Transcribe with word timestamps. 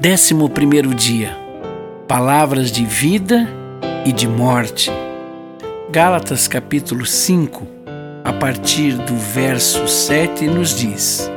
Décimo 0.00 0.48
primeiro 0.48 0.94
dia. 0.94 1.36
Palavras 2.06 2.70
de 2.70 2.84
vida 2.84 3.48
e 4.06 4.12
de 4.12 4.28
morte. 4.28 4.92
Gálatas 5.90 6.46
capítulo 6.46 7.04
5, 7.04 7.66
a 8.22 8.32
partir 8.32 8.92
do 8.92 9.16
verso 9.16 9.88
7, 9.88 10.46
nos 10.46 10.78
diz: 10.78 11.28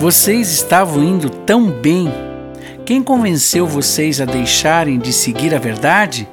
Vocês 0.00 0.50
estavam 0.50 1.04
indo 1.04 1.30
tão 1.30 1.70
bem. 1.70 2.12
Quem 2.84 3.00
convenceu 3.00 3.64
vocês 3.64 4.20
a 4.20 4.24
deixarem 4.24 4.98
de 4.98 5.12
seguir 5.12 5.54
a 5.54 5.58
verdade? 5.60 6.28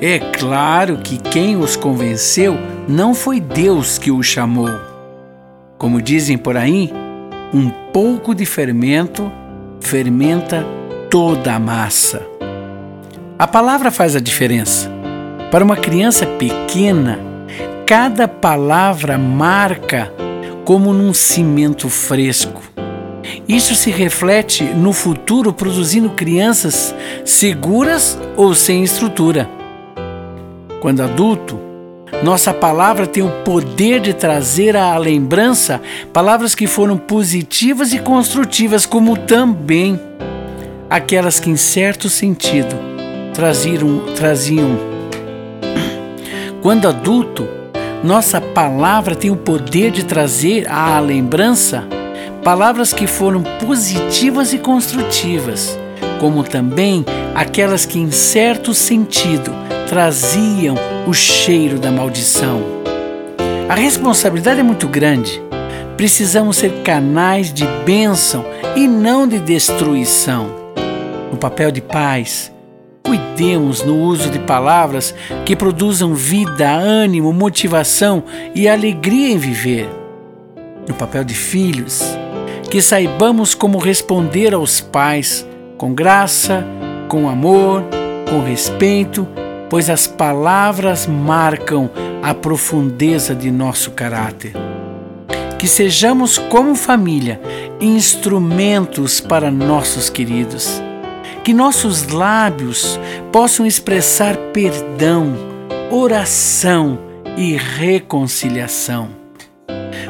É 0.00 0.18
claro 0.18 0.96
que 0.96 1.16
quem 1.16 1.54
os 1.54 1.76
convenceu 1.76 2.58
não 2.88 3.14
foi 3.14 3.38
Deus 3.38 3.98
que 3.98 4.10
os 4.10 4.26
chamou. 4.26 4.80
Como 5.78 6.02
dizem 6.02 6.36
por 6.36 6.56
aí, 6.56 6.92
um 7.54 7.70
pouco 7.92 8.34
de 8.34 8.44
fermento 8.44 9.30
fermenta 9.80 10.64
toda 11.10 11.54
a 11.54 11.58
massa. 11.58 12.22
A 13.38 13.46
palavra 13.46 13.90
faz 13.90 14.16
a 14.16 14.20
diferença. 14.20 14.90
Para 15.50 15.64
uma 15.64 15.76
criança 15.76 16.26
pequena, 16.26 17.18
cada 17.86 18.26
palavra 18.26 19.16
marca 19.16 20.12
como 20.64 20.92
num 20.92 21.14
cimento 21.14 21.88
fresco. 21.88 22.62
Isso 23.48 23.74
se 23.74 23.90
reflete 23.90 24.64
no 24.64 24.92
futuro 24.92 25.52
produzindo 25.52 26.10
crianças 26.10 26.94
seguras 27.24 28.18
ou 28.36 28.54
sem 28.54 28.82
estrutura. 28.82 29.48
Quando 30.80 31.02
adulto, 31.02 31.65
nossa 32.22 32.54
palavra 32.54 33.06
tem 33.06 33.22
o 33.22 33.30
poder 33.44 34.00
de 34.00 34.14
trazer 34.14 34.76
à 34.76 34.96
lembrança 34.96 35.80
palavras 36.12 36.54
que 36.54 36.66
foram 36.66 36.96
positivas 36.96 37.92
e 37.92 37.98
construtivas, 37.98 38.86
como 38.86 39.16
também 39.16 40.00
aquelas 40.88 41.40
que, 41.40 41.50
em 41.50 41.56
certo 41.56 42.08
sentido, 42.08 42.76
traziam. 43.34 44.00
traziam. 44.14 44.78
Quando 46.62 46.88
adulto, 46.88 47.46
nossa 48.02 48.40
palavra 48.40 49.14
tem 49.14 49.30
o 49.30 49.36
poder 49.36 49.90
de 49.90 50.04
trazer 50.04 50.68
à 50.70 50.98
lembrança 51.00 51.86
palavras 52.42 52.92
que 52.92 53.06
foram 53.06 53.42
positivas 53.64 54.52
e 54.52 54.58
construtivas, 54.58 55.78
como 56.20 56.42
também 56.42 57.04
aquelas 57.34 57.84
que, 57.84 57.98
em 57.98 58.10
certo 58.10 58.72
sentido, 58.74 59.52
traziam 59.88 60.76
o 61.06 61.12
cheiro 61.12 61.78
da 61.78 61.90
maldição. 61.90 62.62
A 63.68 63.74
responsabilidade 63.74 64.60
é 64.60 64.62
muito 64.62 64.88
grande. 64.88 65.42
Precisamos 65.96 66.56
ser 66.56 66.82
canais 66.82 67.52
de 67.52 67.66
bênção 67.84 68.44
e 68.76 68.86
não 68.86 69.26
de 69.26 69.38
destruição. 69.38 70.54
No 71.30 71.36
papel 71.36 71.70
de 71.70 71.80
paz, 71.80 72.52
cuidemos 73.02 73.82
no 73.82 73.96
uso 73.96 74.30
de 74.30 74.38
palavras 74.40 75.14
que 75.44 75.56
produzam 75.56 76.14
vida, 76.14 76.70
ânimo, 76.70 77.32
motivação 77.32 78.24
e 78.54 78.68
alegria 78.68 79.30
em 79.30 79.38
viver. 79.38 79.88
No 80.88 80.94
papel 80.94 81.24
de 81.24 81.34
filhos, 81.34 82.02
que 82.70 82.82
saibamos 82.82 83.54
como 83.54 83.78
responder 83.78 84.54
aos 84.54 84.80
pais 84.80 85.46
com 85.76 85.94
graça, 85.94 86.64
com 87.08 87.28
amor, 87.28 87.84
com 88.28 88.42
respeito 88.42 89.26
pois 89.68 89.90
as 89.90 90.06
palavras 90.06 91.06
marcam 91.06 91.90
a 92.22 92.32
profundeza 92.34 93.34
de 93.34 93.50
nosso 93.50 93.90
caráter. 93.92 94.52
Que 95.58 95.66
sejamos, 95.66 96.38
como 96.38 96.74
família, 96.74 97.40
instrumentos 97.80 99.20
para 99.20 99.50
nossos 99.50 100.10
queridos. 100.10 100.82
Que 101.42 101.54
nossos 101.54 102.08
lábios 102.08 102.98
possam 103.32 103.64
expressar 103.64 104.36
perdão, 104.52 105.34
oração 105.90 106.98
e 107.36 107.56
reconciliação. 107.56 109.08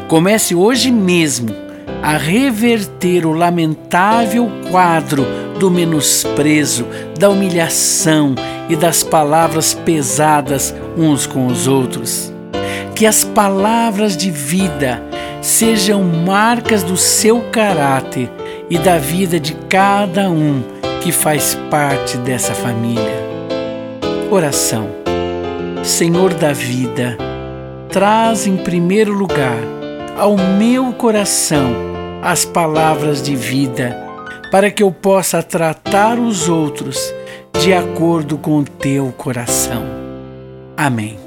Comece 0.09 0.55
hoje 0.55 0.91
mesmo 0.91 1.55
a 2.03 2.17
reverter 2.17 3.27
o 3.27 3.33
lamentável 3.33 4.51
quadro 4.71 5.46
do 5.59 5.71
menosprezo, 5.71 6.87
da 7.19 7.29
humilhação 7.29 8.35
e 8.69 8.77
das 8.77 9.03
palavras 9.03 9.75
pesadas 9.75 10.75
uns 10.97 11.27
com 11.27 11.47
os 11.47 11.67
outros. 11.67 12.33
Que 12.95 13.07
as 13.07 13.25
palavras 13.25 14.17
de 14.17 14.31
vida 14.31 15.03
sejam 15.41 16.03
marcas 16.03 16.83
do 16.83 16.97
seu 16.97 17.41
caráter 17.53 18.31
e 18.69 18.79
da 18.79 18.99
vida 18.99 19.39
de 19.39 19.55
cada 19.69 20.31
um 20.31 20.63
que 21.03 21.13
faz 21.13 21.57
parte 21.71 22.17
dessa 22.19 22.55
família. 22.55 23.27
Oração. 24.31 24.89
Senhor 25.85 26.35
da 26.35 26.53
vida, 26.53 27.17
traz 27.91 28.47
em 28.47 28.57
primeiro 28.57 29.13
lugar 29.13 29.59
ao 30.19 30.37
meu 30.37 30.93
coração 30.93 31.73
as 32.23 32.45
palavras 32.45 33.23
de 33.23 33.37
vida 33.37 34.06
para 34.51 34.71
que 34.71 34.83
eu 34.83 34.91
possa 34.91 35.43
tratar 35.43 36.19
os 36.19 36.49
outros 36.49 36.99
de 37.61 37.73
acordo 37.73 38.39
com 38.39 38.59
o 38.59 38.65
teu 38.65 39.13
coração. 39.13 39.85
Amém. 40.77 41.19